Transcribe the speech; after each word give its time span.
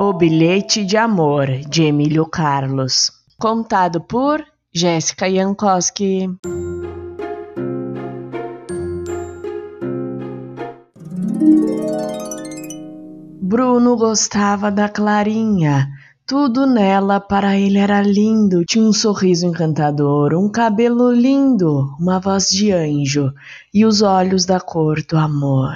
O 0.00 0.12
Bilhete 0.12 0.84
de 0.84 0.96
Amor, 0.96 1.48
de 1.68 1.82
Emílio 1.82 2.24
Carlos. 2.24 3.10
Contado 3.36 4.00
por 4.00 4.40
Jéssica 4.72 5.28
Jankowski. 5.28 6.28
Bruno 13.42 13.96
gostava 13.96 14.70
da 14.70 14.88
Clarinha. 14.88 15.88
Tudo 16.24 16.64
nela 16.64 17.18
para 17.18 17.58
ele 17.58 17.78
era 17.78 18.00
lindo. 18.00 18.64
Tinha 18.64 18.84
um 18.84 18.92
sorriso 18.92 19.46
encantador, 19.46 20.32
um 20.32 20.48
cabelo 20.48 21.10
lindo, 21.10 21.92
uma 21.98 22.20
voz 22.20 22.48
de 22.50 22.70
anjo 22.70 23.32
e 23.74 23.84
os 23.84 24.00
olhos 24.00 24.46
da 24.46 24.60
cor 24.60 25.02
do 25.02 25.18
amor. 25.18 25.74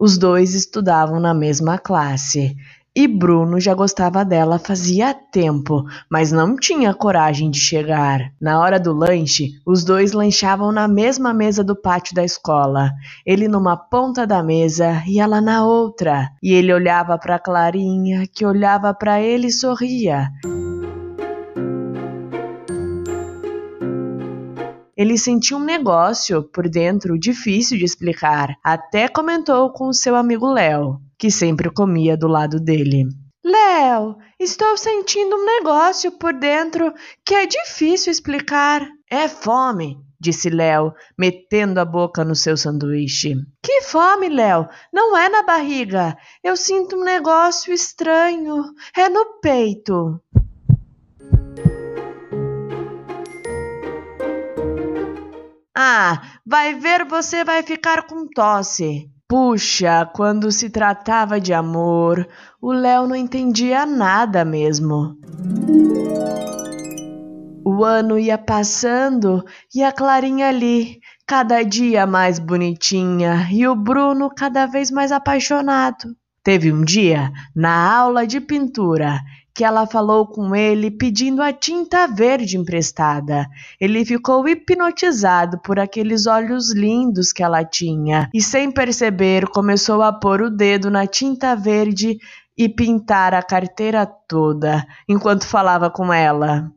Os 0.00 0.16
dois 0.16 0.54
estudavam 0.54 1.20
na 1.20 1.34
mesma 1.34 1.76
classe. 1.76 2.56
E 2.96 3.06
Bruno 3.06 3.60
já 3.60 3.74
gostava 3.74 4.24
dela 4.24 4.58
fazia 4.58 5.12
tempo, 5.12 5.84
mas 6.10 6.32
não 6.32 6.56
tinha 6.56 6.94
coragem 6.94 7.50
de 7.50 7.60
chegar. 7.60 8.32
Na 8.40 8.58
hora 8.58 8.80
do 8.80 8.94
lanche, 8.94 9.50
os 9.64 9.84
dois 9.84 10.12
lanchavam 10.12 10.72
na 10.72 10.88
mesma 10.88 11.34
mesa 11.34 11.62
do 11.62 11.76
pátio 11.76 12.14
da 12.14 12.24
escola. 12.24 12.90
Ele 13.26 13.46
numa 13.46 13.76
ponta 13.76 14.26
da 14.26 14.42
mesa 14.42 15.02
e 15.06 15.20
ela 15.20 15.38
na 15.38 15.66
outra. 15.66 16.30
E 16.42 16.54
ele 16.54 16.72
olhava 16.72 17.18
para 17.18 17.38
Clarinha, 17.38 18.26
que 18.26 18.46
olhava 18.46 18.94
para 18.94 19.20
ele 19.20 19.48
e 19.48 19.52
sorria. 19.52 20.30
Ele 25.00 25.16
sentiu 25.16 25.56
um 25.56 25.64
negócio 25.64 26.42
por 26.42 26.68
dentro 26.68 27.18
difícil 27.18 27.78
de 27.78 27.86
explicar. 27.86 28.54
Até 28.62 29.08
comentou 29.08 29.72
com 29.72 29.90
seu 29.94 30.14
amigo 30.14 30.52
Léo, 30.52 31.00
que 31.18 31.30
sempre 31.30 31.70
comia 31.70 32.18
do 32.18 32.28
lado 32.28 32.60
dele. 32.60 33.08
Léo, 33.42 34.18
estou 34.38 34.76
sentindo 34.76 35.36
um 35.36 35.46
negócio 35.46 36.12
por 36.12 36.34
dentro 36.34 36.92
que 37.24 37.34
é 37.34 37.46
difícil 37.46 38.12
explicar. 38.12 38.86
É 39.10 39.26
fome, 39.26 39.96
disse 40.20 40.50
Léo, 40.50 40.92
metendo 41.18 41.80
a 41.80 41.84
boca 41.86 42.22
no 42.22 42.36
seu 42.36 42.54
sanduíche. 42.54 43.36
Que 43.62 43.80
fome, 43.80 44.28
Léo? 44.28 44.68
Não 44.92 45.16
é 45.16 45.30
na 45.30 45.42
barriga. 45.42 46.14
Eu 46.44 46.58
sinto 46.58 46.96
um 46.96 47.04
negócio 47.04 47.72
estranho. 47.72 48.66
É 48.94 49.08
no 49.08 49.40
peito. 49.40 50.20
Ah, 55.82 56.20
vai 56.46 56.74
ver, 56.74 57.06
você 57.06 57.42
vai 57.42 57.62
ficar 57.62 58.06
com 58.06 58.26
tosse. 58.26 59.10
Puxa, 59.26 60.04
quando 60.14 60.52
se 60.52 60.68
tratava 60.68 61.40
de 61.40 61.54
amor, 61.54 62.28
o 62.60 62.70
Léo 62.70 63.06
não 63.06 63.16
entendia 63.16 63.86
nada 63.86 64.44
mesmo. 64.44 65.16
O 67.64 67.82
ano 67.82 68.18
ia 68.18 68.36
passando 68.36 69.42
e 69.74 69.82
a 69.82 69.90
Clarinha 69.90 70.50
ali, 70.50 70.98
cada 71.26 71.62
dia 71.62 72.06
mais 72.06 72.38
bonitinha, 72.38 73.48
e 73.50 73.66
o 73.66 73.74
Bruno 73.74 74.28
cada 74.28 74.66
vez 74.66 74.90
mais 74.90 75.10
apaixonado. 75.10 76.14
Teve 76.44 76.70
um 76.70 76.84
dia, 76.84 77.32
na 77.56 77.90
aula 77.90 78.26
de 78.26 78.38
pintura, 78.38 79.18
que 79.60 79.64
ela 79.64 79.86
falou 79.86 80.26
com 80.26 80.56
ele 80.56 80.90
pedindo 80.90 81.42
a 81.42 81.52
tinta 81.52 82.06
verde 82.06 82.56
emprestada. 82.56 83.46
Ele 83.78 84.06
ficou 84.06 84.48
hipnotizado 84.48 85.58
por 85.58 85.78
aqueles 85.78 86.26
olhos 86.26 86.72
lindos 86.72 87.30
que 87.30 87.42
ela 87.42 87.62
tinha 87.62 88.30
e, 88.32 88.40
sem 88.40 88.70
perceber, 88.70 89.46
começou 89.50 90.00
a 90.00 90.14
pôr 90.14 90.40
o 90.40 90.48
dedo 90.48 90.90
na 90.90 91.06
tinta 91.06 91.54
verde 91.54 92.16
e 92.56 92.70
pintar 92.70 93.34
a 93.34 93.42
carteira 93.42 94.06
toda 94.06 94.82
enquanto 95.06 95.46
falava 95.46 95.90
com 95.90 96.10
ela. 96.10 96.72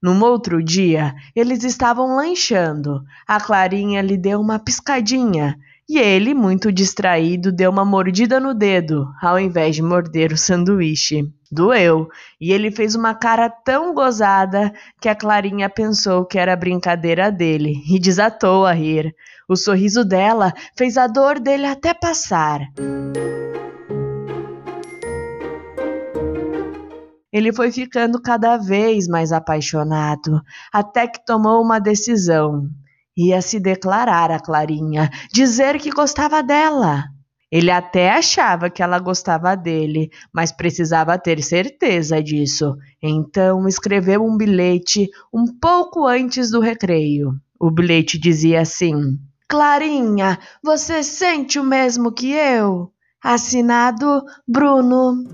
Num 0.00 0.22
outro 0.22 0.62
dia, 0.62 1.16
eles 1.34 1.64
estavam 1.64 2.14
lanchando. 2.14 3.02
A 3.26 3.40
Clarinha 3.40 4.00
lhe 4.00 4.16
deu 4.16 4.40
uma 4.40 4.60
piscadinha 4.60 5.58
e 5.90 5.98
ele, 5.98 6.34
muito 6.34 6.70
distraído, 6.70 7.50
deu 7.50 7.68
uma 7.68 7.84
mordida 7.84 8.38
no 8.38 8.54
dedo, 8.54 9.12
ao 9.20 9.40
invés 9.40 9.74
de 9.74 9.82
morder 9.82 10.32
o 10.32 10.38
sanduíche. 10.38 11.28
Doeu, 11.50 12.06
e 12.40 12.52
ele 12.52 12.70
fez 12.70 12.94
uma 12.94 13.12
cara 13.12 13.50
tão 13.50 13.92
gozada 13.92 14.72
que 15.00 15.08
a 15.08 15.16
Clarinha 15.16 15.68
pensou 15.68 16.24
que 16.24 16.38
era 16.38 16.54
brincadeira 16.54 17.28
dele 17.32 17.74
e 17.90 17.98
desatou 17.98 18.64
a 18.64 18.72
rir. 18.72 19.12
O 19.48 19.56
sorriso 19.56 20.04
dela 20.04 20.52
fez 20.78 20.96
a 20.96 21.08
dor 21.08 21.40
dele 21.40 21.66
até 21.66 21.92
passar. 21.92 22.60
Ele 27.32 27.52
foi 27.52 27.72
ficando 27.72 28.22
cada 28.22 28.56
vez 28.56 29.08
mais 29.08 29.32
apaixonado, 29.32 30.40
até 30.72 31.08
que 31.08 31.26
tomou 31.26 31.60
uma 31.60 31.80
decisão. 31.80 32.70
Ia 33.16 33.42
se 33.42 33.60
declarar 33.60 34.30
a 34.30 34.40
Clarinha, 34.40 35.10
dizer 35.32 35.78
que 35.78 35.90
gostava 35.90 36.42
dela. 36.42 37.04
Ele 37.50 37.70
até 37.70 38.12
achava 38.12 38.70
que 38.70 38.80
ela 38.80 39.00
gostava 39.00 39.56
dele, 39.56 40.10
mas 40.32 40.52
precisava 40.52 41.18
ter 41.18 41.42
certeza 41.42 42.22
disso. 42.22 42.76
Então 43.02 43.66
escreveu 43.66 44.24
um 44.24 44.36
bilhete 44.36 45.08
um 45.32 45.44
pouco 45.60 46.06
antes 46.06 46.50
do 46.50 46.60
recreio. 46.60 47.32
O 47.58 47.70
bilhete 47.70 48.18
dizia 48.18 48.60
assim: 48.60 49.18
Clarinha, 49.48 50.38
você 50.62 51.02
sente 51.02 51.58
o 51.58 51.64
mesmo 51.64 52.12
que 52.12 52.30
eu? 52.30 52.92
Assinado 53.20 54.22
Bruno. 54.46 55.24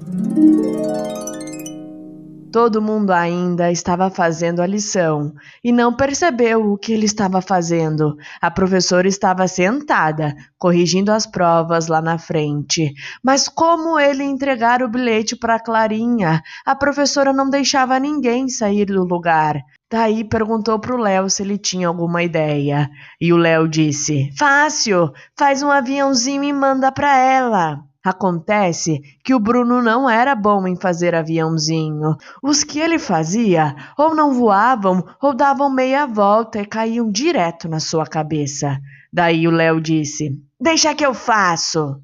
Todo 2.56 2.80
mundo 2.80 3.10
ainda 3.10 3.70
estava 3.70 4.08
fazendo 4.08 4.62
a 4.62 4.66
lição 4.66 5.34
e 5.62 5.70
não 5.70 5.92
percebeu 5.92 6.72
o 6.72 6.78
que 6.78 6.90
ele 6.90 7.04
estava 7.04 7.42
fazendo. 7.42 8.16
A 8.40 8.50
professora 8.50 9.06
estava 9.06 9.46
sentada, 9.46 10.34
corrigindo 10.58 11.12
as 11.12 11.26
provas 11.26 11.86
lá 11.86 12.00
na 12.00 12.16
frente. 12.16 12.94
Mas 13.22 13.46
como 13.46 14.00
ele 14.00 14.24
entregar 14.24 14.82
o 14.82 14.88
bilhete 14.88 15.36
para 15.36 15.60
Clarinha? 15.60 16.42
A 16.64 16.74
professora 16.74 17.30
não 17.30 17.50
deixava 17.50 18.00
ninguém 18.00 18.48
sair 18.48 18.86
do 18.86 19.04
lugar. 19.04 19.60
Daí 19.92 20.24
perguntou 20.24 20.78
para 20.78 20.94
o 20.94 20.98
Léo 20.98 21.28
se 21.28 21.42
ele 21.42 21.58
tinha 21.58 21.88
alguma 21.88 22.22
ideia. 22.22 22.88
E 23.20 23.34
o 23.34 23.36
Léo 23.36 23.68
disse: 23.68 24.30
Fácil, 24.34 25.12
faz 25.38 25.62
um 25.62 25.70
aviãozinho 25.70 26.42
e 26.42 26.54
manda 26.54 26.90
para 26.90 27.18
ela. 27.18 27.84
Acontece 28.06 29.00
que 29.24 29.34
o 29.34 29.40
Bruno 29.40 29.82
não 29.82 30.08
era 30.08 30.32
bom 30.36 30.64
em 30.68 30.76
fazer 30.76 31.12
aviãozinho. 31.12 32.16
Os 32.40 32.62
que 32.62 32.78
ele 32.78 33.00
fazia 33.00 33.74
ou 33.98 34.14
não 34.14 34.32
voavam 34.32 35.04
ou 35.20 35.34
davam 35.34 35.68
meia 35.68 36.06
volta 36.06 36.60
e 36.60 36.64
caíam 36.64 37.10
direto 37.10 37.68
na 37.68 37.80
sua 37.80 38.06
cabeça. 38.06 38.78
Daí 39.12 39.48
o 39.48 39.50
Léo 39.50 39.80
disse: 39.80 40.40
Deixa 40.60 40.94
que 40.94 41.04
eu 41.04 41.12
faço. 41.12 42.00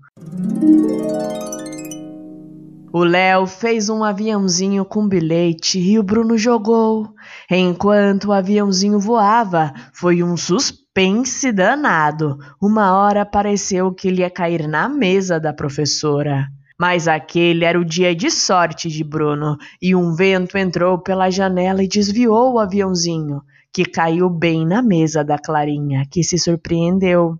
O 2.92 3.04
Léo 3.04 3.46
fez 3.46 3.88
um 3.88 4.04
aviãozinho 4.04 4.84
com 4.84 5.08
bilhete 5.08 5.78
e 5.78 5.98
o 5.98 6.02
Bruno 6.02 6.36
jogou. 6.36 7.08
Enquanto 7.50 8.26
o 8.26 8.32
aviãozinho 8.32 9.00
voava, 9.00 9.72
foi 9.92 10.22
um 10.22 10.36
suspense 10.36 10.82
Pense 10.94 11.50
danado. 11.50 12.36
Uma 12.60 12.94
hora 12.94 13.24
pareceu 13.24 13.94
que 13.94 14.08
ele 14.08 14.20
ia 14.20 14.28
cair 14.28 14.68
na 14.68 14.90
mesa 14.90 15.40
da 15.40 15.50
professora. 15.50 16.48
Mas 16.78 17.08
aquele 17.08 17.64
era 17.64 17.80
o 17.80 17.84
dia 17.84 18.14
de 18.14 18.30
sorte 18.30 18.90
de 18.90 19.02
Bruno, 19.02 19.56
e 19.80 19.94
um 19.94 20.14
vento 20.14 20.58
entrou 20.58 20.98
pela 20.98 21.30
janela 21.30 21.82
e 21.82 21.88
desviou 21.88 22.52
o 22.52 22.58
aviãozinho, 22.58 23.40
que 23.72 23.86
caiu 23.86 24.28
bem 24.28 24.66
na 24.66 24.82
mesa 24.82 25.24
da 25.24 25.38
Clarinha, 25.38 26.04
que 26.10 26.22
se 26.22 26.36
surpreendeu. 26.36 27.38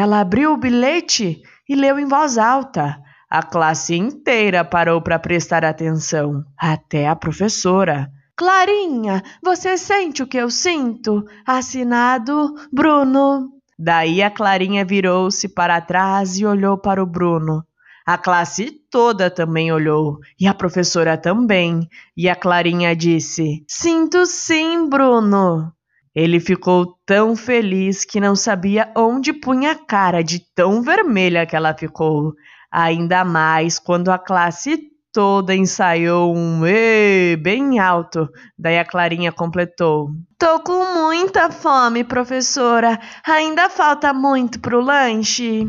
Ela 0.00 0.20
abriu 0.20 0.54
o 0.54 0.56
bilhete 0.56 1.42
e 1.68 1.74
leu 1.74 1.98
em 1.98 2.06
voz 2.06 2.38
alta. 2.38 2.98
A 3.28 3.42
classe 3.42 3.94
inteira 3.94 4.64
parou 4.64 5.02
para 5.02 5.18
prestar 5.18 5.62
atenção, 5.62 6.42
até 6.58 7.06
a 7.06 7.14
professora. 7.14 8.10
Clarinha, 8.34 9.22
você 9.44 9.76
sente 9.76 10.22
o 10.22 10.26
que 10.26 10.38
eu 10.38 10.50
sinto? 10.50 11.22
Assinado 11.46 12.54
Bruno. 12.72 13.50
Daí 13.78 14.22
a 14.22 14.30
Clarinha 14.30 14.86
virou-se 14.86 15.46
para 15.50 15.78
trás 15.82 16.38
e 16.38 16.46
olhou 16.46 16.78
para 16.78 17.02
o 17.02 17.06
Bruno. 17.06 17.62
A 18.06 18.16
classe 18.16 18.70
toda 18.90 19.30
também 19.30 19.70
olhou, 19.70 20.16
e 20.40 20.46
a 20.46 20.54
professora 20.54 21.18
também. 21.18 21.86
E 22.16 22.26
a 22.26 22.34
Clarinha 22.34 22.96
disse: 22.96 23.66
Sinto 23.68 24.24
sim, 24.24 24.88
Bruno. 24.88 25.70
Ele 26.14 26.40
ficou 26.40 26.96
tão 27.06 27.36
feliz 27.36 28.04
que 28.04 28.20
não 28.20 28.34
sabia 28.34 28.92
onde 28.96 29.32
punha 29.32 29.72
a 29.72 29.74
cara 29.86 30.22
de 30.22 30.40
tão 30.54 30.82
vermelha 30.82 31.46
que 31.46 31.54
ela 31.54 31.74
ficou. 31.74 32.32
Ainda 32.70 33.24
mais 33.24 33.78
quando 33.78 34.10
a 34.10 34.18
classe 34.18 34.90
toda 35.12 35.54
ensaiou 35.54 36.36
um 36.36 36.64
ê 36.66 37.36
bem 37.36 37.78
alto. 37.78 38.28
Daí 38.58 38.78
a 38.78 38.84
Clarinha 38.84 39.32
completou: 39.32 40.10
Tô 40.38 40.60
com 40.60 40.94
muita 40.94 41.50
fome, 41.50 42.04
professora. 42.04 42.98
Ainda 43.26 43.68
falta 43.68 44.12
muito 44.12 44.60
pro 44.60 44.80
lanche. 44.80 45.66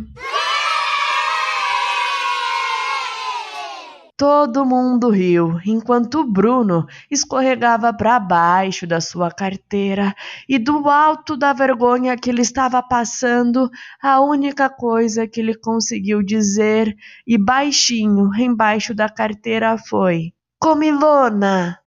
Todo 4.21 4.63
mundo 4.63 5.09
riu, 5.09 5.59
enquanto 5.65 6.23
Bruno 6.23 6.85
escorregava 7.09 7.91
para 7.91 8.19
baixo 8.19 8.85
da 8.85 9.01
sua 9.01 9.31
carteira 9.31 10.13
e 10.47 10.59
do 10.59 10.87
alto 10.87 11.35
da 11.35 11.51
vergonha 11.53 12.15
que 12.15 12.29
ele 12.29 12.43
estava 12.43 12.83
passando, 12.83 13.67
a 13.99 14.21
única 14.21 14.69
coisa 14.69 15.27
que 15.27 15.39
ele 15.39 15.55
conseguiu 15.55 16.21
dizer 16.21 16.95
e 17.25 17.35
baixinho 17.35 18.29
embaixo 18.35 18.93
da 18.93 19.09
carteira 19.09 19.75
foi: 19.75 20.31
Comilona! 20.59 21.80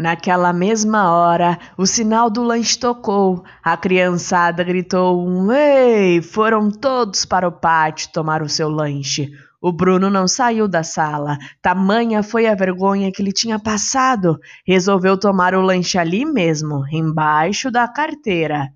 Naquela 0.00 0.50
mesma 0.50 1.12
hora, 1.12 1.58
o 1.76 1.84
sinal 1.84 2.30
do 2.30 2.42
lanche 2.42 2.78
tocou. 2.78 3.44
A 3.62 3.76
criançada 3.76 4.64
gritou 4.64 5.28
um 5.28 5.52
ei! 5.52 6.22
Foram 6.22 6.70
todos 6.70 7.26
para 7.26 7.46
o 7.46 7.52
pátio 7.52 8.08
tomar 8.10 8.40
o 8.40 8.48
seu 8.48 8.70
lanche. 8.70 9.30
O 9.60 9.70
Bruno 9.70 10.08
não 10.08 10.26
saiu 10.26 10.66
da 10.66 10.82
sala. 10.82 11.36
Tamanha 11.60 12.22
foi 12.22 12.46
a 12.46 12.54
vergonha 12.54 13.12
que 13.12 13.20
ele 13.20 13.30
tinha 13.30 13.58
passado. 13.58 14.40
Resolveu 14.66 15.18
tomar 15.18 15.54
o 15.54 15.60
lanche 15.60 15.98
ali 15.98 16.24
mesmo, 16.24 16.82
embaixo 16.90 17.70
da 17.70 17.86
carteira. 17.86 18.72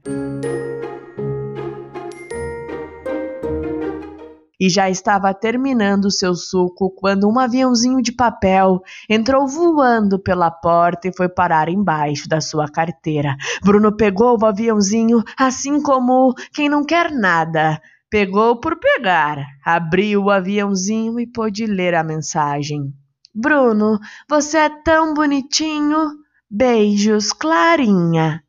E 4.60 4.68
já 4.68 4.88
estava 4.88 5.32
terminando 5.34 6.10
seu 6.10 6.34
suco 6.34 6.90
quando 6.90 7.28
um 7.28 7.38
aviãozinho 7.38 8.00
de 8.00 8.12
papel 8.12 8.80
entrou 9.08 9.46
voando 9.46 10.18
pela 10.18 10.50
porta 10.50 11.08
e 11.08 11.16
foi 11.16 11.28
parar 11.28 11.68
embaixo 11.68 12.28
da 12.28 12.40
sua 12.40 12.68
carteira. 12.68 13.36
Bruno 13.62 13.96
pegou 13.96 14.38
o 14.40 14.46
aviãozinho 14.46 15.22
assim 15.38 15.82
como 15.82 16.34
quem 16.52 16.68
não 16.68 16.84
quer 16.84 17.10
nada. 17.10 17.80
Pegou 18.10 18.60
por 18.60 18.78
pegar, 18.78 19.44
abriu 19.64 20.24
o 20.24 20.30
aviãozinho 20.30 21.18
e 21.18 21.26
pôde 21.26 21.66
ler 21.66 21.94
a 21.94 22.04
mensagem. 22.04 22.92
Bruno, 23.34 23.98
você 24.28 24.58
é 24.58 24.68
tão 24.68 25.12
bonitinho. 25.12 26.12
Beijos, 26.48 27.32
Clarinha. 27.32 28.40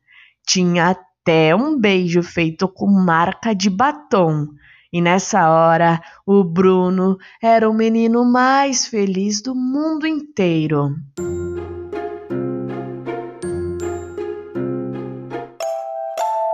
Tinha 0.46 0.90
até 0.90 1.56
um 1.56 1.76
beijo 1.76 2.22
feito 2.22 2.68
com 2.68 2.86
marca 2.86 3.52
de 3.52 3.68
batom. 3.68 4.46
E 4.92 5.00
nessa 5.00 5.50
hora, 5.50 6.00
o 6.24 6.44
Bruno 6.44 7.16
era 7.42 7.68
o 7.68 7.74
menino 7.74 8.24
mais 8.24 8.86
feliz 8.86 9.42
do 9.42 9.54
mundo 9.54 10.06
inteiro. 10.06 10.94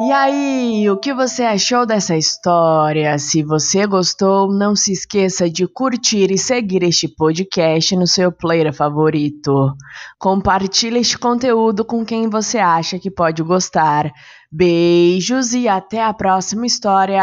E 0.05 0.11
aí, 0.11 0.91
o 0.91 0.97
que 0.97 1.15
você 1.15 1.45
achou 1.45 1.87
dessa 1.87 2.17
história? 2.17 3.17
Se 3.21 3.41
você 3.45 3.87
gostou, 3.87 4.53
não 4.53 4.75
se 4.75 4.93
esqueça 4.93 5.49
de 5.49 5.65
curtir 5.65 6.33
e 6.33 6.37
seguir 6.37 6.83
este 6.83 7.07
podcast 7.07 7.95
no 7.95 8.07
seu 8.07 8.33
player 8.33 8.75
favorito. 8.75 9.73
Compartilhe 10.19 10.99
este 10.99 11.17
conteúdo 11.17 11.85
com 11.85 12.05
quem 12.05 12.29
você 12.29 12.59
acha 12.59 12.99
que 12.99 13.13
pode 13.13 13.45
gostar. 13.45 14.11
Beijos 14.51 15.55
e 15.55 15.69
até 15.69 16.03
a 16.03 16.13
próxima 16.13 16.67
história! 16.67 17.23